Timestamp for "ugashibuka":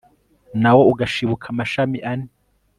0.91-1.45